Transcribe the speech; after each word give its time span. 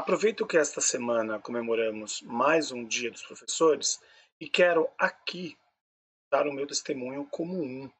Aproveito 0.00 0.46
que 0.46 0.56
esta 0.56 0.80
semana 0.80 1.38
comemoramos 1.38 2.22
mais 2.22 2.72
um 2.72 2.86
Dia 2.86 3.10
dos 3.10 3.20
Professores 3.20 4.00
e 4.40 4.48
quero 4.48 4.88
aqui 4.96 5.58
dar 6.32 6.46
o 6.46 6.52
meu 6.54 6.66
testemunho 6.66 7.28
como 7.30 7.62
um 7.62 7.90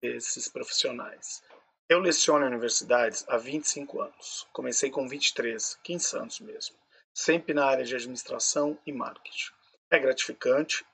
desses 0.00 0.48
profissionais. 0.48 1.42
Eu 1.90 1.98
leciono 1.98 2.46
em 2.46 2.48
universidades 2.48 3.22
há 3.28 3.36
25 3.36 4.00
anos. 4.00 4.48
Comecei 4.50 4.90
com 4.90 5.06
23, 5.06 5.78
15 5.82 6.16
anos 6.16 6.40
mesmo, 6.40 6.76
sempre 7.12 7.52
na 7.52 7.66
área 7.66 7.84
de 7.84 7.94
administração 7.94 8.78
e 8.86 8.90
marketing. 8.90 9.52
É 9.90 9.98
gratificante, 9.98 10.86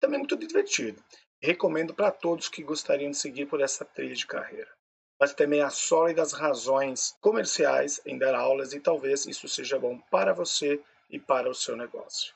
também 0.00 0.18
muito 0.18 0.38
divertido. 0.38 1.04
Recomendo 1.38 1.92
para 1.92 2.10
todos 2.10 2.48
que 2.48 2.62
gostariam 2.62 3.10
de 3.10 3.18
seguir 3.18 3.44
por 3.44 3.60
essa 3.60 3.84
trilha 3.84 4.14
de 4.14 4.26
carreira 4.26 4.74
mas 5.18 5.34
também 5.34 5.62
há 5.62 5.70
sólidas 5.70 6.32
razões 6.32 7.16
comerciais 7.20 8.00
em 8.04 8.18
dar 8.18 8.34
aulas 8.34 8.72
e 8.72 8.80
talvez 8.80 9.26
isso 9.26 9.48
seja 9.48 9.78
bom 9.78 9.98
para 10.10 10.32
você 10.32 10.80
e 11.10 11.18
para 11.18 11.48
o 11.48 11.54
seu 11.54 11.76
negócio. 11.76 12.34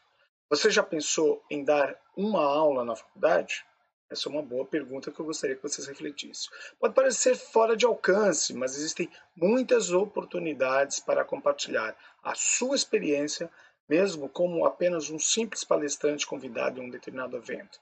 Você 0.48 0.70
já 0.70 0.82
pensou 0.82 1.42
em 1.50 1.62
dar 1.62 1.94
uma 2.16 2.42
aula 2.42 2.84
na 2.84 2.96
faculdade? 2.96 3.64
Essa 4.10 4.28
é 4.28 4.32
uma 4.32 4.42
boa 4.42 4.64
pergunta 4.64 5.12
que 5.12 5.20
eu 5.20 5.24
gostaria 5.24 5.54
que 5.54 5.62
vocês 5.62 5.86
refletissem. 5.86 6.50
Pode 6.80 6.94
parecer 6.94 7.36
fora 7.36 7.76
de 7.76 7.86
alcance, 7.86 8.52
mas 8.52 8.76
existem 8.76 9.08
muitas 9.36 9.92
oportunidades 9.92 10.98
para 10.98 11.24
compartilhar 11.24 11.96
a 12.24 12.34
sua 12.34 12.74
experiência, 12.74 13.48
mesmo 13.88 14.28
como 14.28 14.64
apenas 14.64 15.10
um 15.10 15.18
simples 15.18 15.62
palestrante 15.62 16.26
convidado 16.26 16.80
em 16.80 16.86
um 16.86 16.90
determinado 16.90 17.36
evento. 17.36 17.78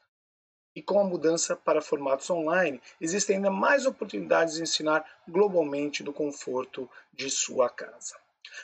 E 0.74 0.82
com 0.82 1.00
a 1.00 1.04
mudança 1.04 1.56
para 1.56 1.80
formatos 1.80 2.30
online, 2.30 2.80
existem 3.00 3.36
ainda 3.36 3.50
mais 3.50 3.86
oportunidades 3.86 4.54
de 4.54 4.62
ensinar 4.62 5.04
globalmente 5.26 6.02
do 6.02 6.12
conforto 6.12 6.88
de 7.12 7.30
sua 7.30 7.68
casa. 7.68 8.16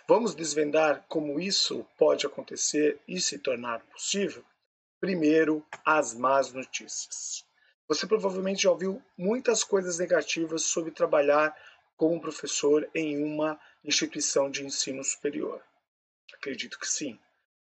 Vamos 0.07 0.35
desvendar 0.35 1.05
como 1.09 1.41
isso 1.41 1.87
pode 1.99 2.27
acontecer 2.27 3.01
e 3.07 3.21
se 3.21 3.39
tornar 3.39 3.81
possível? 3.87 4.45
Primeiro, 5.01 5.65
as 5.85 6.15
más 6.15 6.53
notícias. 6.53 7.45
Você 7.87 8.07
provavelmente 8.07 8.63
já 8.63 8.71
ouviu 8.71 9.03
muitas 9.17 9.63
coisas 9.63 9.99
negativas 9.99 10.63
sobre 10.63 10.91
trabalhar 10.91 11.55
como 11.97 12.21
professor 12.21 12.89
em 12.95 13.23
uma 13.23 13.61
instituição 13.85 14.51
de 14.51 14.65
ensino 14.65 15.05
superior. 15.05 15.63
Acredito 16.33 16.79
que 16.79 16.89
sim. 16.89 17.19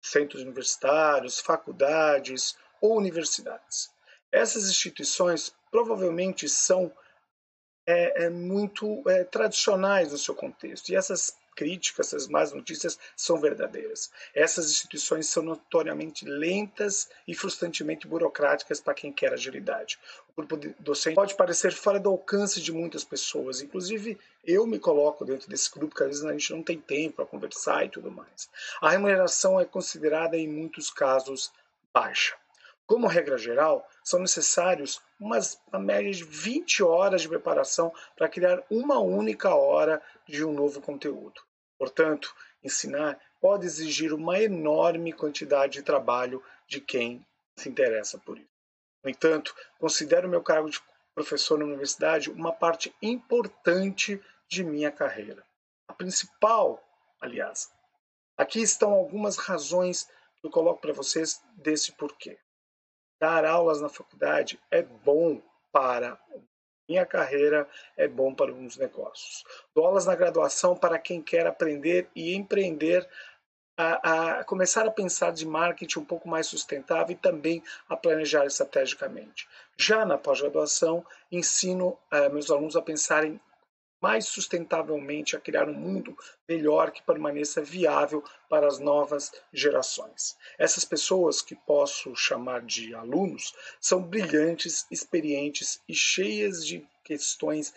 Centros 0.03 0.43
universitários, 0.43 1.41
faculdades 1.41 2.57
ou 2.81 2.99
universidades. 2.99 3.91
Essas 4.35 4.69
instituições 4.69 5.55
provavelmente 5.71 6.49
são 6.49 6.93
é, 7.87 8.25
é, 8.25 8.31
muito 8.31 9.09
é, 9.09 9.23
tradicionais 9.23 10.11
no 10.11 10.19
seu 10.19 10.35
contexto 10.35 10.89
e 10.89 10.97
essas 10.97 11.37
críticas, 11.55 12.09
essas 12.09 12.27
más 12.27 12.53
notícias 12.53 12.99
são 13.17 13.39
verdadeiras. 13.39 14.11
Essas 14.35 14.69
instituições 14.69 15.29
são 15.29 15.45
notoriamente 15.45 16.25
lentas 16.25 17.09
e 17.29 17.35
frustrantemente 17.35 18.09
burocráticas 18.09 18.81
para 18.81 18.95
quem 18.95 19.13
quer 19.13 19.33
agilidade. 19.33 20.01
O 20.31 20.33
grupo 20.43 20.57
docente 20.81 21.15
pode 21.15 21.37
parecer 21.37 21.73
fora 21.73 22.01
do 22.01 22.11
alcance 22.11 22.61
de 22.61 22.73
muitas 22.73 23.05
pessoas, 23.05 23.63
inclusive 23.63 24.19
eu 24.45 24.67
me 24.67 24.81
coloco 24.81 25.25
dentro 25.25 25.49
desse 25.49 25.71
grupo, 25.71 25.95
que 25.95 26.03
às 26.03 26.09
vezes 26.09 26.25
a 26.25 26.33
gente 26.33 26.53
não 26.53 26.63
tem 26.65 26.81
tempo 26.81 27.17
para 27.17 27.27
conversar 27.27 27.85
e 27.85 27.89
tudo 27.89 28.11
mais. 28.11 28.51
A 28.81 28.91
remuneração 28.91 29.61
é 29.61 29.65
considerada 29.65 30.37
em 30.37 30.49
muitos 30.49 30.91
casos 30.91 31.53
baixa. 31.93 32.35
Como 32.87 33.07
regra 33.07 33.39
geral, 33.39 33.89
são 34.03 34.21
necessários 34.21 35.01
umas, 35.19 35.59
uma 35.69 35.79
média 35.79 36.13
de 36.13 36.23
20 36.23 36.83
horas 36.83 37.23
de 37.23 37.29
preparação 37.29 37.91
para 38.15 38.29
criar 38.29 38.63
uma 38.69 38.99
única 38.99 39.55
hora 39.55 40.03
de 40.29 40.45
um 40.45 40.53
novo 40.53 40.83
conteúdo. 40.83 41.41
Portanto, 41.79 42.35
ensinar 42.63 43.19
pode 43.41 43.65
exigir 43.65 44.13
uma 44.13 44.39
enorme 44.39 45.15
quantidade 45.15 45.75
de 45.75 45.83
trabalho 45.83 46.43
de 46.69 46.79
quem 46.79 47.27
se 47.57 47.71
interessa 47.71 48.19
por 48.19 48.37
isso. 48.37 48.49
No 49.03 49.09
entanto, 49.09 49.55
considero 49.79 50.29
meu 50.29 50.43
cargo 50.43 50.69
de 50.69 50.81
professor 51.15 51.59
na 51.59 51.65
universidade 51.65 52.31
uma 52.31 52.53
parte 52.53 52.95
importante 53.01 54.23
de 54.47 54.63
minha 54.63 54.93
carreira. 54.93 55.43
A 55.89 55.95
principal, 55.95 56.83
aliás. 57.19 57.71
Aqui 58.37 58.61
estão 58.61 58.93
algumas 58.93 59.37
razões 59.39 60.05
que 60.37 60.47
eu 60.47 60.51
coloco 60.51 60.83
para 60.83 60.93
vocês 60.93 61.43
desse 61.57 61.93
porquê 61.93 62.39
dar 63.19 63.45
aulas 63.45 63.81
na 63.81 63.89
faculdade 63.89 64.59
é 64.71 64.83
bom 64.83 65.41
para 65.73 66.19
minha 66.89 67.07
carreira, 67.07 67.67
é 67.97 68.07
bom 68.07 68.35
para 68.35 68.53
os 68.53 68.77
negócios. 68.77 69.45
Dou 69.75 69.87
aulas 69.87 70.07
na 70.07 70.15
graduação 70.15 70.77
para 70.77 70.99
quem 70.99 71.23
quer 71.23 71.47
aprender 71.47 72.09
e 72.15 72.35
empreender 72.35 73.09
a, 73.77 74.39
a, 74.39 74.45
começar 74.45 74.87
a 74.87 74.91
pensar 74.91 75.33
de 75.33 75.47
marketing 75.47 76.01
um 76.01 76.05
pouco 76.05 76.29
mais 76.29 76.47
sustentável 76.47 77.13
e 77.13 77.19
também 77.19 77.63
a 77.89 77.97
planejar 77.97 78.47
estrategicamente. 78.47 79.49
Já 79.77 80.05
na 80.05 80.17
pós-graduação, 80.17 81.05
ensino 81.31 81.99
uh, 82.13 82.33
meus 82.33 82.51
alunos 82.51 82.77
a 82.77 82.83
pensarem 82.83 83.41
mais 84.05 84.27
sustentavelmente 84.27 85.35
a 85.35 85.41
criar 85.41 85.67
um 85.67 85.73
mundo 85.73 86.15
melhor 86.47 86.91
que 86.91 87.03
permaneça 87.03 87.63
viável 87.63 88.23
para 88.51 88.67
as 88.67 88.79
novas 88.79 89.33
gerações. 89.51 90.37
Essas 90.59 90.85
pessoas, 90.85 91.41
que 91.41 91.55
posso 91.55 92.15
chamar 92.15 92.61
de 92.61 92.95
alunos, 92.95 93.55
são 93.81 94.03
brilhantes, 94.03 94.87
experientes 94.91 95.81
e 95.89 95.95
cheias 95.95 96.67
de 96.67 96.87
questões 97.03 97.73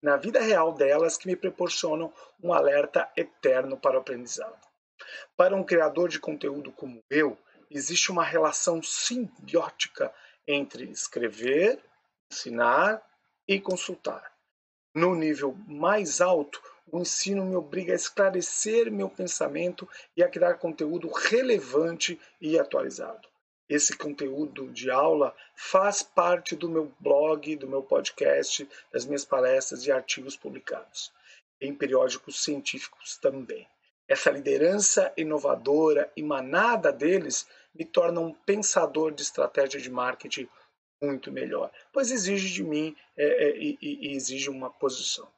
na 0.00 0.16
vida 0.16 0.40
real 0.40 0.72
delas 0.72 1.16
que 1.16 1.26
me 1.26 1.34
proporcionam 1.34 2.12
um 2.40 2.52
alerta 2.52 3.10
eterno 3.16 3.76
para 3.76 3.96
o 3.96 4.00
aprendizado. 4.00 4.64
Para 5.36 5.56
um 5.56 5.64
criador 5.64 6.08
de 6.08 6.20
conteúdo 6.20 6.70
como 6.70 7.02
eu, 7.10 7.36
existe 7.68 8.12
uma 8.12 8.22
relação 8.22 8.80
simbiótica 8.80 10.14
entre 10.46 10.84
escrever, 10.84 11.82
ensinar 12.30 13.02
e 13.48 13.58
consultar. 13.58 14.33
No 14.94 15.14
nível 15.16 15.56
mais 15.66 16.20
alto, 16.20 16.62
o 16.86 17.00
ensino 17.00 17.44
me 17.44 17.56
obriga 17.56 17.92
a 17.92 17.96
esclarecer 17.96 18.92
meu 18.92 19.10
pensamento 19.10 19.88
e 20.16 20.22
a 20.22 20.28
criar 20.28 20.54
conteúdo 20.54 21.08
relevante 21.08 22.20
e 22.40 22.56
atualizado. 22.56 23.28
Esse 23.68 23.96
conteúdo 23.96 24.70
de 24.70 24.92
aula 24.92 25.34
faz 25.56 26.00
parte 26.00 26.54
do 26.54 26.68
meu 26.68 26.92
blog, 27.00 27.56
do 27.56 27.66
meu 27.66 27.82
podcast, 27.82 28.68
das 28.92 29.04
minhas 29.04 29.24
palestras 29.24 29.84
e 29.84 29.90
artigos 29.90 30.36
publicados, 30.36 31.12
em 31.60 31.74
periódicos 31.74 32.44
científicos 32.44 33.16
também. 33.16 33.66
Essa 34.06 34.30
liderança 34.30 35.12
inovadora 35.16 36.12
emanada 36.16 36.92
deles 36.92 37.48
me 37.74 37.84
torna 37.84 38.20
um 38.20 38.32
pensador 38.32 39.10
de 39.10 39.22
estratégia 39.22 39.80
de 39.80 39.90
marketing 39.90 40.48
muito 41.00 41.30
melhor, 41.30 41.70
pois 41.92 42.10
exige 42.10 42.52
de 42.52 42.64
mim 42.64 42.96
é, 43.16 43.24
é, 43.24 43.56
e, 43.56 43.78
e, 43.80 44.16
exige 44.16 44.50
uma 44.50 44.70
posição. 44.70 45.28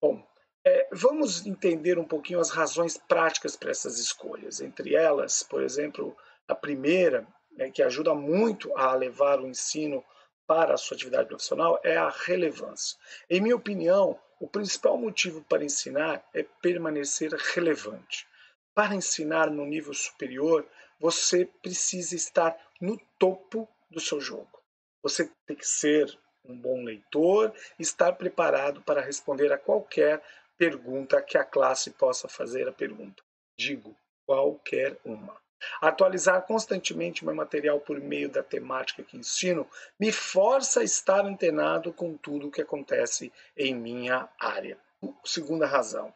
Bom, 0.00 0.26
é, 0.64 0.88
vamos 0.92 1.46
entender 1.46 1.98
um 1.98 2.04
pouquinho 2.04 2.40
as 2.40 2.50
razões 2.50 2.98
práticas 2.98 3.56
para 3.56 3.70
essas 3.70 3.98
escolhas. 3.98 4.60
Entre 4.60 4.94
elas, 4.94 5.42
por 5.42 5.62
exemplo, 5.62 6.16
a 6.46 6.54
primeira, 6.54 7.26
né, 7.52 7.70
que 7.70 7.82
ajuda 7.82 8.14
muito 8.14 8.76
a 8.76 8.94
levar 8.94 9.40
o 9.40 9.48
ensino 9.48 10.04
para 10.46 10.74
a 10.74 10.78
sua 10.78 10.94
atividade 10.94 11.28
profissional, 11.28 11.80
é 11.84 11.96
a 11.96 12.08
relevância. 12.08 12.98
Em 13.28 13.40
minha 13.40 13.56
opinião, 13.56 14.18
o 14.40 14.48
principal 14.48 14.96
motivo 14.96 15.42
para 15.44 15.64
ensinar 15.64 16.26
é 16.32 16.42
permanecer 16.42 17.32
relevante. 17.32 18.26
Para 18.74 18.94
ensinar 18.94 19.50
no 19.50 19.66
nível 19.66 19.92
superior, 19.92 20.66
você 21.00 21.44
precisa 21.44 22.14
estar 22.14 22.56
no 22.80 22.98
topo 23.18 23.68
do 23.90 24.00
seu 24.00 24.20
jogo. 24.20 24.57
Você 25.02 25.30
tem 25.46 25.56
que 25.56 25.66
ser 25.66 26.06
um 26.44 26.56
bom 26.56 26.82
leitor 26.82 27.52
estar 27.78 28.12
preparado 28.12 28.80
para 28.82 29.00
responder 29.00 29.52
a 29.52 29.58
qualquer 29.58 30.22
pergunta 30.56 31.22
que 31.22 31.38
a 31.38 31.44
classe 31.44 31.90
possa 31.90 32.28
fazer 32.28 32.68
a 32.68 32.72
pergunta. 32.72 33.22
Digo, 33.58 33.96
qualquer 34.26 34.98
uma. 35.04 35.36
Atualizar 35.80 36.42
constantemente 36.46 37.24
meu 37.24 37.34
material 37.34 37.80
por 37.80 38.00
meio 38.00 38.28
da 38.28 38.42
temática 38.42 39.02
que 39.02 39.16
ensino 39.16 39.68
me 39.98 40.12
força 40.12 40.80
a 40.80 40.84
estar 40.84 41.24
antenado 41.24 41.92
com 41.92 42.16
tudo 42.16 42.46
o 42.46 42.50
que 42.50 42.62
acontece 42.62 43.32
em 43.56 43.74
minha 43.74 44.28
área. 44.38 44.78
Segunda 45.24 45.66
razão: 45.66 46.14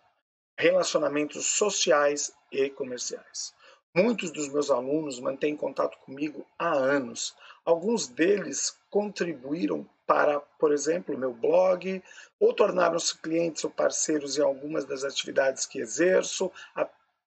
relacionamentos 0.56 1.46
sociais 1.46 2.32
e 2.52 2.70
comerciais. 2.70 3.55
Muitos 3.94 4.31
dos 4.31 4.49
meus 4.49 4.70
alunos 4.70 5.20
mantêm 5.20 5.56
contato 5.56 5.99
comigo 5.99 6.46
há 6.58 6.73
anos. 6.73 7.35
Alguns 7.64 8.09
deles 8.09 8.76
contribuíram 8.91 9.88
para, 10.06 10.41
por 10.41 10.73
exemplo, 10.73 11.17
meu 11.17 11.32
blog, 11.32 12.03
ou 12.38 12.53
tornaram-se 12.53 13.17
clientes 13.19 13.62
ou 13.64 13.70
parceiros 13.70 14.37
em 14.37 14.43
algumas 14.43 14.85
das 14.85 15.05
atividades 15.05 15.64
que 15.64 15.79
exerço, 15.79 16.50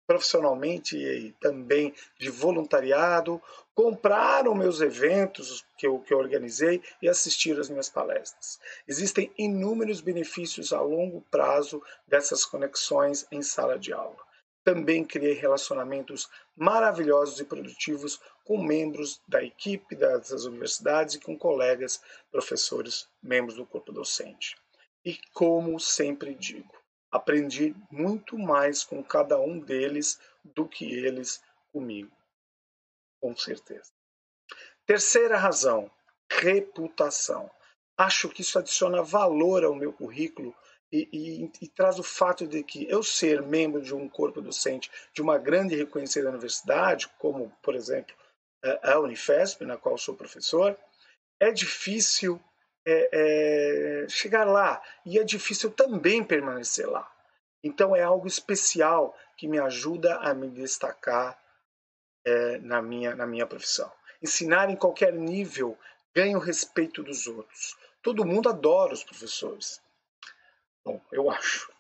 profissionalmente 0.06 0.98
e 0.98 1.32
também 1.40 1.94
de 2.20 2.30
voluntariado, 2.30 3.42
compraram 3.74 4.54
meus 4.54 4.82
eventos 4.82 5.66
que 5.78 5.88
eu, 5.88 6.00
que 6.00 6.14
eu 6.14 6.18
organizei 6.18 6.82
e 7.02 7.10
assistiram 7.10 7.60
às 7.60 7.70
minhas 7.70 7.90
palestras. 7.90 8.60
Existem 8.88 9.32
inúmeros 9.38 10.02
benefícios 10.02 10.72
a 10.72 10.80
longo 10.80 11.22
prazo 11.32 11.82
dessas 12.08 12.46
conexões 12.46 13.26
em 13.32 13.42
sala 13.42 13.80
de 13.80 13.92
aula. 13.92 14.24
Também 14.66 15.06
criei 15.06 15.34
relacionamentos 15.34 16.28
maravilhosos 16.58 17.40
e 17.40 17.46
produtivos 17.46 18.20
com 18.44 18.62
membros 18.62 19.22
da 19.26 19.42
equipe 19.42 19.96
das 19.96 20.32
universidades 20.44 21.16
e 21.16 21.20
com 21.22 21.38
colegas, 21.38 22.02
professores, 22.30 23.08
membros 23.24 23.56
do 23.56 23.66
corpo 23.66 23.94
docente. 23.94 24.58
E 25.06 25.18
como 25.32 25.80
sempre 25.80 26.36
digo, 26.36 26.76
Aprendi 27.16 27.74
muito 27.90 28.38
mais 28.38 28.84
com 28.84 29.02
cada 29.02 29.40
um 29.40 29.58
deles 29.58 30.20
do 30.44 30.68
que 30.68 30.84
eles 30.84 31.42
comigo, 31.72 32.12
com 33.22 33.34
certeza. 33.38 33.90
Terceira 34.86 35.38
razão, 35.38 35.90
reputação. 36.30 37.50
Acho 37.98 38.28
que 38.28 38.42
isso 38.42 38.60
adiciona 38.60 39.02
valor 39.02 39.64
ao 39.64 39.74
meu 39.74 39.94
currículo 39.94 40.54
e, 40.96 41.10
e, 41.12 41.52
e, 41.62 41.68
traz 41.68 42.00
o 42.00 42.04
fato 42.04 42.48
de 42.48 42.64
que 42.64 42.90
eu 42.90 43.04
ser 43.04 43.42
membro 43.42 43.82
de 43.82 43.94
um 43.94 44.08
corpo 44.08 44.42
docente 44.42 44.90
de 45.14 45.22
uma 45.22 45.38
grande 45.38 45.76
reconhecida 45.76 46.30
universidade, 46.30 47.08
como, 47.20 47.52
por 47.62 47.76
exemplo, 47.76 48.16
a 48.82 49.00
Unifesp, 49.00 49.66
na 49.66 49.78
qual 49.78 49.98
sou 49.98 50.16
professor, 50.16 50.78
é 51.40 51.52
difícil 51.52 52.42
é, 52.86 53.10
é, 54.04 54.10
chegar 54.10 54.46
lá 54.46 54.82
e 55.06 55.20
é 55.20 55.24
difícil 55.24 55.72
também 55.72 56.24
permanecer 56.24 56.90
lá. 56.90 57.12
Então 57.64 57.96
é 57.96 58.04
algo 58.04 58.28
especial 58.28 59.18
que 59.38 59.48
me 59.48 59.60
ajuda 59.60 60.18
a 60.18 60.34
me 60.34 60.50
destacar 60.50 61.38
é, 62.26 62.58
na, 62.60 62.82
minha, 62.82 63.16
na 63.16 63.26
minha 63.26 63.46
profissão. 63.46 63.92
Ensinar 64.22 64.70
em 64.70 64.76
qualquer 64.76 65.14
nível 65.14 65.78
ganha 66.14 66.38
o 66.38 66.42
respeito 66.42 67.04
dos 67.04 67.28
outros. 67.28 67.76
Todo 68.02 68.26
mundo 68.26 68.50
adora 68.50 68.94
os 68.94 69.04
professores. 69.04 69.82
Bom, 70.86 71.02
eu 71.12 71.32
acho. 71.32 71.72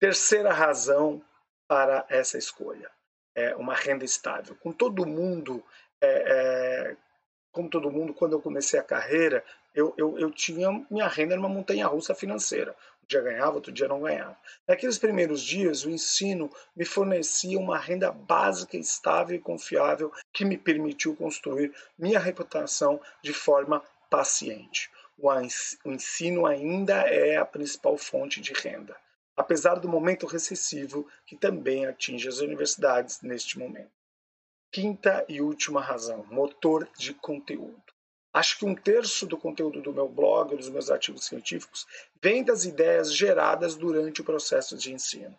Terceira 0.00 0.52
razão 0.52 1.22
para 1.68 2.06
essa 2.08 2.38
escolha 2.38 2.90
é 3.34 3.54
uma 3.54 3.74
renda 3.74 4.04
estável. 4.04 4.56
Com 4.56 4.72
todo 4.72 5.06
mundo 5.06 5.62
é, 6.00 6.90
é, 6.90 6.96
como 7.56 7.70
todo 7.70 7.90
mundo, 7.90 8.12
quando 8.12 8.34
eu 8.34 8.42
comecei 8.42 8.78
a 8.78 8.82
carreira, 8.82 9.42
eu, 9.74 9.94
eu, 9.96 10.18
eu 10.18 10.30
tinha 10.30 10.70
minha 10.90 11.08
renda 11.08 11.36
numa 11.36 11.48
montanha 11.48 11.86
russa 11.86 12.14
financeira. 12.14 12.76
Um 13.02 13.06
dia 13.08 13.22
ganhava, 13.22 13.54
outro 13.54 13.72
dia 13.72 13.88
não 13.88 14.02
ganhava. 14.02 14.36
Naqueles 14.68 14.98
primeiros 14.98 15.40
dias, 15.40 15.84
o 15.84 15.90
ensino 15.90 16.50
me 16.74 16.84
fornecia 16.84 17.58
uma 17.58 17.78
renda 17.78 18.12
básica, 18.12 18.76
estável 18.76 19.36
e 19.36 19.40
confiável 19.40 20.12
que 20.32 20.44
me 20.44 20.58
permitiu 20.58 21.16
construir 21.16 21.74
minha 21.98 22.18
reputação 22.18 23.00
de 23.22 23.32
forma 23.32 23.82
paciente. 24.10 24.90
O 25.18 25.32
ensino 25.90 26.44
ainda 26.44 26.94
é 27.08 27.36
a 27.36 27.44
principal 27.44 27.96
fonte 27.96 28.40
de 28.40 28.52
renda, 28.52 28.94
apesar 29.34 29.76
do 29.76 29.88
momento 29.88 30.26
recessivo 30.26 31.08
que 31.24 31.36
também 31.36 31.86
atinge 31.86 32.28
as 32.28 32.38
universidades 32.40 33.22
neste 33.22 33.58
momento. 33.58 33.90
Quinta 34.70 35.24
e 35.26 35.40
última 35.40 35.80
razão: 35.80 36.26
motor 36.30 36.86
de 36.98 37.14
conteúdo. 37.14 37.82
Acho 38.32 38.58
que 38.58 38.66
um 38.66 38.74
terço 38.74 39.26
do 39.26 39.38
conteúdo 39.38 39.80
do 39.80 39.94
meu 39.94 40.06
blog, 40.06 40.54
dos 40.54 40.68
meus 40.68 40.90
artigos 40.90 41.24
científicos, 41.24 41.86
vem 42.20 42.44
das 42.44 42.66
ideias 42.66 43.14
geradas 43.14 43.74
durante 43.74 44.20
o 44.20 44.24
processo 44.24 44.76
de 44.76 44.92
ensino. 44.92 45.34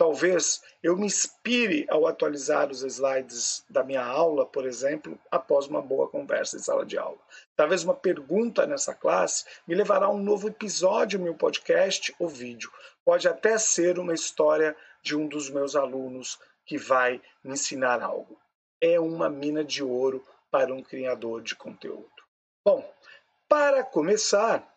Talvez 0.00 0.62
eu 0.82 0.96
me 0.96 1.04
inspire 1.04 1.86
ao 1.90 2.06
atualizar 2.06 2.70
os 2.70 2.82
slides 2.82 3.62
da 3.68 3.84
minha 3.84 4.02
aula, 4.02 4.46
por 4.46 4.64
exemplo, 4.64 5.18
após 5.30 5.66
uma 5.66 5.82
boa 5.82 6.08
conversa 6.08 6.56
em 6.56 6.60
sala 6.60 6.86
de 6.86 6.96
aula. 6.96 7.18
Talvez 7.54 7.84
uma 7.84 7.92
pergunta 7.94 8.66
nessa 8.66 8.94
classe 8.94 9.44
me 9.68 9.74
levará 9.74 10.06
a 10.06 10.10
um 10.10 10.22
novo 10.22 10.48
episódio 10.48 11.18
no 11.18 11.26
meu 11.26 11.34
podcast 11.34 12.14
ou 12.18 12.30
vídeo. 12.30 12.72
Pode 13.04 13.28
até 13.28 13.58
ser 13.58 13.98
uma 13.98 14.14
história 14.14 14.74
de 15.02 15.14
um 15.14 15.28
dos 15.28 15.50
meus 15.50 15.76
alunos 15.76 16.38
que 16.64 16.78
vai 16.78 17.20
me 17.44 17.52
ensinar 17.52 18.00
algo 18.00 18.40
é 18.80 18.98
uma 18.98 19.28
mina 19.28 19.62
de 19.62 19.84
ouro 19.84 20.24
para 20.50 20.72
um 20.72 20.82
criador 20.82 21.42
de 21.42 21.54
conteúdo. 21.54 22.10
Bom, 22.64 22.90
para 23.48 23.84
começar, 23.84 24.69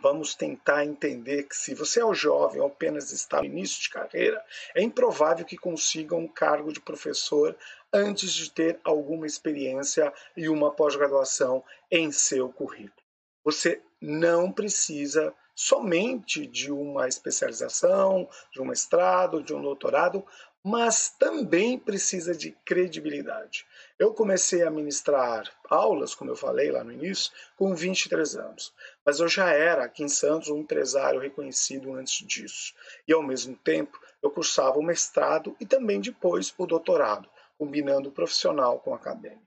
vamos 0.00 0.34
tentar 0.34 0.84
entender 0.84 1.44
que 1.44 1.56
se 1.56 1.74
você 1.74 2.00
é 2.00 2.06
um 2.06 2.14
jovem 2.14 2.60
ou 2.60 2.68
apenas 2.68 3.12
está 3.12 3.38
no 3.38 3.44
início 3.44 3.82
de 3.82 3.90
carreira, 3.90 4.42
é 4.74 4.82
improvável 4.82 5.44
que 5.44 5.56
consiga 5.56 6.14
um 6.14 6.28
cargo 6.28 6.72
de 6.72 6.80
professor 6.80 7.56
antes 7.92 8.32
de 8.32 8.50
ter 8.50 8.80
alguma 8.84 9.26
experiência 9.26 10.12
e 10.36 10.48
uma 10.48 10.70
pós-graduação 10.70 11.62
em 11.90 12.10
seu 12.10 12.48
currículo. 12.48 13.02
Você 13.44 13.82
não 14.00 14.50
precisa 14.50 15.34
somente 15.54 16.46
de 16.46 16.72
uma 16.72 17.06
especialização, 17.06 18.28
de 18.50 18.60
um 18.60 18.64
mestrado, 18.64 19.42
de 19.42 19.54
um 19.54 19.60
doutorado, 19.60 20.24
mas 20.64 21.10
também 21.10 21.78
precisa 21.78 22.34
de 22.34 22.52
credibilidade. 22.64 23.66
Eu 23.98 24.14
comecei 24.14 24.62
a 24.62 24.70
ministrar 24.70 25.50
aulas, 25.68 26.14
como 26.14 26.30
eu 26.30 26.36
falei 26.36 26.70
lá 26.70 26.84
no 26.84 26.92
início, 26.92 27.32
com 27.56 27.74
23 27.74 28.36
anos, 28.36 28.72
mas 29.04 29.20
eu 29.20 29.28
já 29.28 29.50
era 29.50 29.84
aqui 29.84 30.02
em 30.02 30.08
Santos 30.08 30.48
um 30.48 30.58
empresário 30.58 31.20
reconhecido 31.20 31.92
antes 31.94 32.26
disso. 32.26 32.74
E 33.06 33.12
ao 33.12 33.22
mesmo 33.22 33.56
tempo, 33.56 33.98
eu 34.22 34.30
cursava 34.30 34.78
o 34.78 34.82
mestrado 34.82 35.56
e 35.60 35.66
também 35.66 36.00
depois 36.00 36.54
o 36.56 36.66
doutorado, 36.66 37.28
combinando 37.58 38.08
o 38.08 38.12
profissional 38.12 38.78
com 38.78 38.90
o 38.90 38.94
acadêmico. 38.94 39.42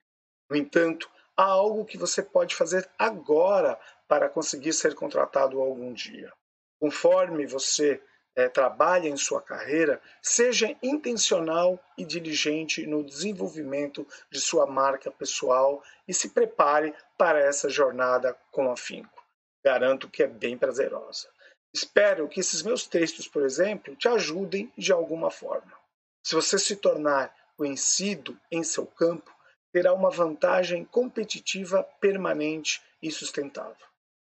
No 0.50 0.56
entanto, 0.56 1.10
há 1.36 1.44
algo 1.44 1.86
que 1.86 1.98
você 1.98 2.22
pode 2.22 2.56
fazer 2.56 2.90
agora 2.98 3.80
para 4.08 4.30
conseguir 4.30 4.74
ser 4.74 4.94
contratado 4.94 5.60
algum 5.60 5.94
dia. 5.94 6.32
Conforme 6.80 7.48
você 7.48 8.02
é, 8.36 8.50
trabalha 8.50 9.08
em 9.08 9.16
sua 9.16 9.42
carreira, 9.42 10.02
seja 10.22 10.76
intencional 10.84 11.80
e 11.98 12.04
diligente 12.04 12.86
no 12.86 13.04
desenvolvimento 13.04 14.06
de 14.30 14.42
sua 14.42 14.68
marca 14.68 15.10
pessoal 15.10 15.82
e 16.08 16.14
se 16.14 16.30
prepare 16.30 16.94
para 17.18 17.40
essa 17.40 17.70
jornada 17.70 18.38
com 18.52 18.70
afinco. 18.70 19.15
Garanto 19.66 20.08
que 20.08 20.22
é 20.22 20.28
bem 20.28 20.58
prazerosa. 20.58 21.28
Espero 21.74 22.30
que 22.30 22.40
esses 22.40 22.62
meus 22.62 22.86
textos, 22.86 23.28
por 23.28 23.44
exemplo, 23.44 23.96
te 23.96 24.08
ajudem 24.08 24.72
de 24.78 24.94
alguma 24.94 25.32
forma. 25.32 25.74
Se 26.24 26.36
você 26.36 26.60
se 26.60 26.76
tornar 26.76 27.36
conhecido 27.58 28.40
em 28.52 28.64
seu 28.64 28.86
campo, 28.86 29.34
terá 29.74 29.94
uma 29.94 30.12
vantagem 30.12 30.86
competitiva 30.86 31.84
permanente 32.00 32.82
e 33.02 33.12
sustentável. 33.12 33.86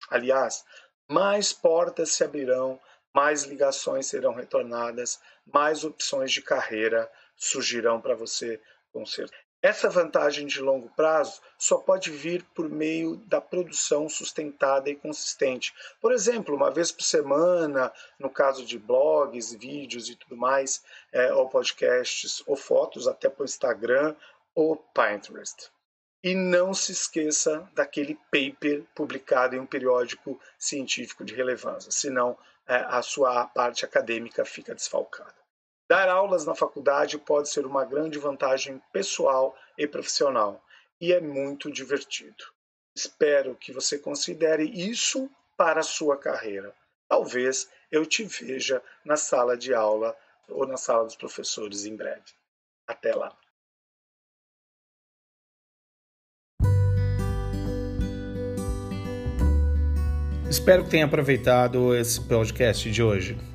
Aliás, 0.10 0.64
mais 1.10 1.52
portas 1.52 2.12
se 2.12 2.24
abrirão 2.24 2.80
mais 3.16 3.44
ligações 3.44 4.08
serão 4.08 4.34
retornadas, 4.34 5.22
mais 5.46 5.86
opções 5.86 6.34
de 6.34 6.42
carreira 6.42 7.10
surgirão 7.38 8.02
para 8.02 8.14
você 8.14 8.62
com 8.92 9.06
certeza. 9.06 9.45
Essa 9.66 9.90
vantagem 9.90 10.46
de 10.46 10.62
longo 10.62 10.92
prazo 10.92 11.42
só 11.58 11.80
pode 11.80 12.12
vir 12.12 12.44
por 12.54 12.70
meio 12.70 13.16
da 13.26 13.42
produção 13.42 14.08
sustentada 14.08 14.92
e 14.92 14.96
consistente. 14.96 15.74
Por 16.00 16.12
exemplo, 16.12 16.56
uma 16.56 16.70
vez 16.70 16.92
por 16.92 17.02
semana, 17.02 17.92
no 18.20 18.30
caso 18.30 18.64
de 18.64 18.78
blogs, 18.78 19.56
vídeos 19.56 20.08
e 20.08 20.16
tudo 20.16 20.38
mais, 20.38 20.84
é, 21.12 21.34
ou 21.34 21.50
podcasts, 21.50 22.44
ou 22.46 22.56
fotos, 22.56 23.08
até 23.08 23.28
para 23.28 23.42
o 23.42 23.46
Instagram 23.46 24.16
ou 24.54 24.76
Pinterest. 24.76 25.72
E 26.24 26.36
não 26.36 26.72
se 26.72 26.92
esqueça 26.92 27.68
daquele 27.74 28.20
paper 28.32 28.84
publicado 28.94 29.56
em 29.56 29.60
um 29.60 29.66
periódico 29.66 30.40
científico 30.60 31.26
de 31.26 31.34
relevância, 31.34 31.90
senão 31.90 32.38
é, 32.68 32.76
a 32.76 33.02
sua 33.02 33.48
parte 33.48 33.84
acadêmica 33.84 34.46
fica 34.46 34.76
desfalcada. 34.76 35.45
Dar 35.88 36.10
aulas 36.10 36.46
na 36.46 36.56
faculdade 36.56 37.18
pode 37.20 37.48
ser 37.50 37.64
uma 37.66 37.86
grande 37.86 38.18
vantagem 38.18 38.82
pessoal 38.92 39.56
e 39.78 39.88
profissional 39.88 40.64
e 41.00 41.14
é 41.14 41.22
muito 41.22 41.72
divertido. 41.72 42.44
Espero 42.96 43.56
que 43.56 43.72
você 43.72 44.00
considere 44.00 44.64
isso 44.64 45.30
para 45.56 45.82
a 45.82 45.84
sua 45.84 46.18
carreira. 46.18 46.74
Talvez 47.08 47.70
eu 47.92 48.04
te 48.04 48.24
veja 48.24 48.82
na 49.04 49.16
sala 49.16 49.56
de 49.56 49.76
aula 49.76 50.18
ou 50.50 50.66
na 50.66 50.78
sala 50.78 51.06
dos 51.06 51.16
professores 51.16 51.86
em 51.86 51.96
breve. 51.96 52.34
Até 52.88 53.14
lá! 53.14 53.38
Espero 60.50 60.86
que 60.86 60.90
tenha 60.90 61.06
aproveitado 61.06 61.94
esse 61.94 62.22
podcast 62.28 62.90
de 62.90 63.04
hoje. 63.04 63.55